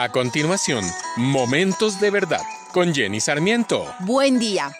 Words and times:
A 0.00 0.12
continuación, 0.12 0.84
Momentos 1.16 1.98
de 1.98 2.12
Verdad 2.12 2.42
con 2.72 2.94
Jenny 2.94 3.18
Sarmiento. 3.18 3.84
Buen 3.98 4.38
día. 4.38 4.70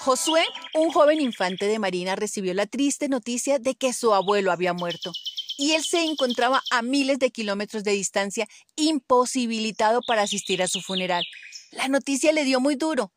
Josué, 0.00 0.42
un 0.74 0.90
joven 0.90 1.20
infante 1.20 1.68
de 1.68 1.78
Marina, 1.78 2.16
recibió 2.16 2.52
la 2.52 2.66
triste 2.66 3.08
noticia 3.08 3.60
de 3.60 3.76
que 3.76 3.92
su 3.92 4.12
abuelo 4.12 4.50
había 4.50 4.72
muerto 4.72 5.12
y 5.56 5.74
él 5.74 5.84
se 5.84 6.02
encontraba 6.02 6.64
a 6.72 6.82
miles 6.82 7.20
de 7.20 7.30
kilómetros 7.30 7.84
de 7.84 7.92
distancia, 7.92 8.48
imposibilitado 8.74 10.00
para 10.04 10.22
asistir 10.22 10.60
a 10.64 10.66
su 10.66 10.80
funeral. 10.80 11.22
La 11.70 11.86
noticia 11.86 12.32
le 12.32 12.42
dio 12.42 12.58
muy 12.58 12.74
duro. 12.74 13.12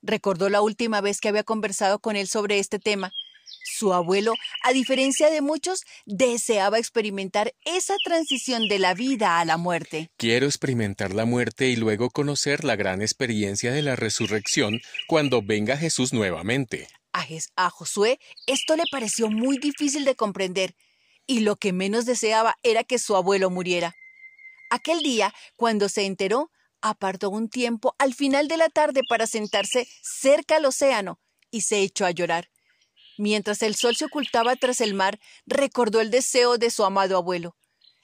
Recordó 0.00 0.48
la 0.48 0.62
última 0.62 1.02
vez 1.02 1.20
que 1.20 1.28
había 1.28 1.44
conversado 1.44 1.98
con 1.98 2.16
él 2.16 2.28
sobre 2.28 2.60
este 2.60 2.78
tema 2.78 3.12
su 3.70 3.92
abuelo, 3.92 4.34
a 4.62 4.72
diferencia 4.72 5.30
de 5.30 5.40
muchos, 5.40 5.82
deseaba 6.06 6.78
experimentar 6.78 7.54
esa 7.64 7.94
transición 8.04 8.66
de 8.68 8.78
la 8.78 8.94
vida 8.94 9.38
a 9.38 9.44
la 9.44 9.56
muerte. 9.56 10.10
Quiero 10.16 10.46
experimentar 10.46 11.14
la 11.14 11.24
muerte 11.24 11.68
y 11.68 11.76
luego 11.76 12.10
conocer 12.10 12.64
la 12.64 12.76
gran 12.76 13.02
experiencia 13.02 13.72
de 13.72 13.82
la 13.82 13.96
resurrección 13.96 14.80
cuando 15.06 15.42
venga 15.42 15.76
Jesús 15.76 16.12
nuevamente. 16.12 16.88
A, 17.56 17.70
Josué 17.70 18.20
esto 18.46 18.76
le 18.76 18.84
pareció 18.90 19.28
muy 19.28 19.58
difícil 19.58 20.04
de 20.04 20.14
comprender, 20.14 20.76
y 21.26 21.40
lo 21.40 21.56
que 21.56 21.72
menos 21.72 22.06
deseaba 22.06 22.56
era 22.62 22.84
que 22.84 22.98
su 22.98 23.16
abuelo 23.16 23.50
muriera. 23.50 23.94
Aquel 24.70 25.00
día, 25.00 25.34
cuando 25.56 25.88
se 25.88 26.06
enteró, 26.06 26.50
apartó 26.80 27.30
un 27.30 27.48
tiempo 27.48 27.94
al 27.98 28.14
final 28.14 28.48
de 28.48 28.56
la 28.56 28.68
tarde 28.68 29.02
para 29.08 29.26
sentarse 29.26 29.88
cerca 30.02 30.56
al 30.56 30.66
océano 30.66 31.18
y 31.50 31.62
se 31.62 31.80
echó 31.80 32.06
a 32.06 32.10
llorar. 32.10 32.50
Mientras 33.18 33.62
el 33.62 33.74
sol 33.74 33.96
se 33.96 34.06
ocultaba 34.06 34.56
tras 34.56 34.80
el 34.80 34.94
mar, 34.94 35.18
recordó 35.44 36.00
el 36.00 36.10
deseo 36.10 36.56
de 36.56 36.70
su 36.70 36.84
amado 36.84 37.16
abuelo. 37.16 37.56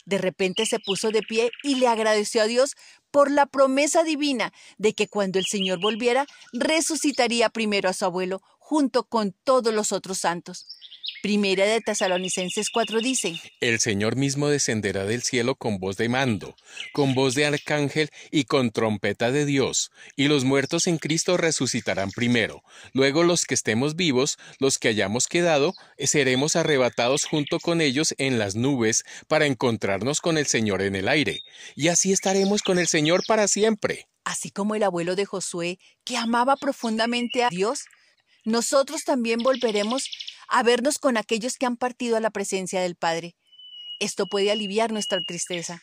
De 0.05 0.19
repente 0.19 0.67
se 0.67 0.81
puso 0.81 1.11
de 1.11 1.23
pie 1.23 1.51
y 1.63 1.77
le 1.77 1.87
agradeció 1.87 2.43
a 2.43 2.47
Dios 2.47 2.75
por 3.11 3.31
la 3.31 3.47
promesa 3.47 4.03
divina 4.03 4.53
de 4.77 4.93
que 4.93 5.09
cuando 5.09 5.39
el 5.39 5.47
Señor 5.47 5.81
volviera, 5.81 6.27
resucitaría 6.53 7.49
primero 7.49 7.89
a 7.89 7.93
su 7.93 8.05
abuelo 8.05 8.43
junto 8.59 9.05
con 9.05 9.33
todos 9.45 9.73
los 9.73 9.93
otros 9.93 10.19
santos. 10.19 10.67
Primera 11.25 11.65
de 11.65 11.81
Tesalonicenses 11.81 12.69
4 12.69 13.01
dice, 13.01 13.41
El 13.61 13.81
Señor 13.81 14.15
mismo 14.15 14.49
descenderá 14.49 15.07
del 15.07 15.23
cielo 15.23 15.55
con 15.55 15.79
voz 15.79 15.97
de 15.97 16.11
mando, 16.11 16.55
con 16.93 17.15
voz 17.15 17.35
de 17.35 17.47
arcángel 17.47 18.11
y 18.31 18.45
con 18.45 18.71
trompeta 18.71 19.33
de 19.33 19.47
Dios, 19.47 19.91
y 20.17 20.29
los 20.29 20.45
muertos 20.45 20.87
en 20.87 20.99
Cristo 20.99 21.39
resucitarán 21.39 22.11
primero. 22.11 22.63
Luego 22.93 23.23
los 23.23 23.47
que 23.47 23.55
estemos 23.55 23.97
vivos, 23.97 24.37
los 24.59 24.77
que 24.77 24.89
hayamos 24.89 25.27
quedado, 25.27 25.73
seremos 25.97 26.57
arrebatados 26.57 27.25
junto 27.25 27.59
con 27.59 27.81
ellos 27.81 28.15
en 28.19 28.39
las 28.39 28.55
nubes 28.55 29.03
para 29.27 29.47
encontrarnos 29.47 30.21
con 30.21 30.37
el 30.37 30.45
Señor 30.45 30.83
en 30.83 30.95
el 30.95 31.09
aire, 31.09 31.41
y 31.75 31.89
así 31.89 32.13
estaremos 32.13 32.61
con 32.61 32.79
el 32.79 32.87
Señor 32.87 33.23
para 33.27 33.49
siempre. 33.49 34.09
Así 34.25 34.51
como 34.51 34.75
el 34.75 34.83
abuelo 34.83 35.17
de 35.17 35.25
Josué, 35.25 35.79
que 36.05 36.19
amaba 36.19 36.57
profundamente 36.57 37.45
a 37.45 37.49
Dios, 37.49 37.87
nosotros 38.45 39.05
también 39.05 39.39
volveremos 39.39 40.11
a 40.49 40.63
vernos 40.63 40.99
con 40.99 41.17
aquellos 41.17 41.57
que 41.57 41.67
han 41.67 41.77
partido 41.77 42.17
a 42.17 42.21
la 42.21 42.31
presencia 42.31 42.81
del 42.81 42.97
Padre. 42.97 43.37
Esto 44.01 44.27
puede 44.27 44.51
aliviar 44.51 44.93
nuestra 44.93 45.23
tristeza. 45.23 45.81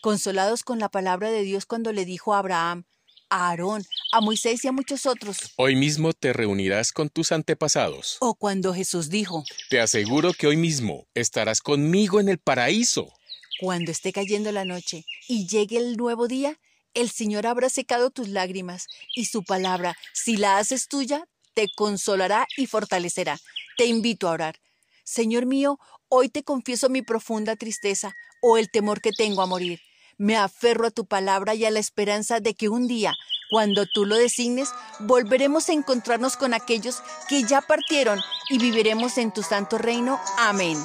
Consolados 0.00 0.62
con 0.62 0.78
la 0.78 0.88
palabra 0.88 1.30
de 1.30 1.42
Dios 1.42 1.66
cuando 1.66 1.92
le 1.92 2.04
dijo 2.04 2.34
a 2.34 2.38
Abraham, 2.38 2.84
a 3.30 3.48
Aarón, 3.48 3.84
a 4.12 4.20
Moisés 4.20 4.64
y 4.64 4.68
a 4.68 4.72
muchos 4.72 5.06
otros. 5.06 5.52
Hoy 5.56 5.76
mismo 5.76 6.12
te 6.12 6.32
reunirás 6.32 6.92
con 6.92 7.10
tus 7.10 7.32
antepasados. 7.32 8.16
O 8.20 8.34
cuando 8.34 8.74
Jesús 8.74 9.10
dijo, 9.10 9.44
Te 9.70 9.80
aseguro 9.80 10.32
que 10.32 10.46
hoy 10.46 10.56
mismo 10.56 11.06
estarás 11.14 11.60
conmigo 11.60 12.20
en 12.20 12.28
el 12.28 12.38
paraíso. 12.38 13.12
Cuando 13.60 13.90
esté 13.90 14.12
cayendo 14.12 14.52
la 14.52 14.64
noche 14.64 15.04
y 15.26 15.46
llegue 15.48 15.78
el 15.78 15.96
nuevo 15.96 16.28
día, 16.28 16.58
el 16.94 17.10
Señor 17.10 17.46
habrá 17.46 17.68
secado 17.68 18.10
tus 18.10 18.28
lágrimas 18.28 18.86
y 19.14 19.26
su 19.26 19.42
palabra, 19.42 19.96
si 20.14 20.36
la 20.36 20.58
haces 20.58 20.88
tuya, 20.88 21.24
te 21.54 21.66
consolará 21.74 22.46
y 22.56 22.66
fortalecerá. 22.66 23.38
Te 23.78 23.86
invito 23.86 24.26
a 24.26 24.32
orar. 24.32 24.56
Señor 25.04 25.46
mío, 25.46 25.78
hoy 26.08 26.28
te 26.28 26.42
confieso 26.42 26.88
mi 26.88 27.00
profunda 27.00 27.54
tristeza 27.54 28.12
o 28.42 28.58
el 28.58 28.72
temor 28.72 29.00
que 29.00 29.12
tengo 29.12 29.40
a 29.40 29.46
morir. 29.46 29.78
Me 30.16 30.36
aferro 30.36 30.88
a 30.88 30.90
tu 30.90 31.06
palabra 31.06 31.54
y 31.54 31.64
a 31.64 31.70
la 31.70 31.78
esperanza 31.78 32.40
de 32.40 32.54
que 32.54 32.68
un 32.68 32.88
día, 32.88 33.14
cuando 33.52 33.86
tú 33.86 34.04
lo 34.04 34.16
designes, 34.16 34.70
volveremos 34.98 35.68
a 35.68 35.74
encontrarnos 35.74 36.36
con 36.36 36.54
aquellos 36.54 37.04
que 37.28 37.44
ya 37.44 37.60
partieron 37.60 38.18
y 38.50 38.58
viviremos 38.58 39.16
en 39.16 39.32
tu 39.32 39.44
santo 39.44 39.78
reino. 39.78 40.18
Amén. 40.38 40.76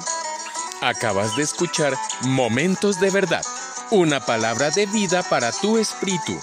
Acabas 0.80 1.34
de 1.34 1.42
escuchar 1.42 1.94
Momentos 2.20 3.00
de 3.00 3.10
Verdad, 3.10 3.44
una 3.90 4.24
palabra 4.24 4.70
de 4.70 4.86
vida 4.86 5.24
para 5.24 5.50
tu 5.50 5.78
espíritu 5.78 6.38